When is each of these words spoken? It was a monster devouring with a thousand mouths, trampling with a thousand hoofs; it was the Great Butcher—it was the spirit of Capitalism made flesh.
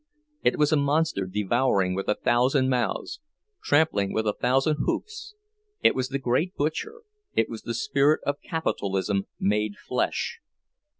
It 0.41 0.57
was 0.57 0.71
a 0.71 0.77
monster 0.77 1.27
devouring 1.27 1.93
with 1.93 2.07
a 2.07 2.15
thousand 2.15 2.69
mouths, 2.69 3.19
trampling 3.63 4.11
with 4.11 4.25
a 4.25 4.33
thousand 4.33 4.77
hoofs; 4.85 5.35
it 5.83 5.93
was 5.93 6.07
the 6.09 6.17
Great 6.17 6.55
Butcher—it 6.55 7.47
was 7.47 7.61
the 7.61 7.75
spirit 7.75 8.21
of 8.25 8.41
Capitalism 8.41 9.27
made 9.39 9.75
flesh. 9.77 10.39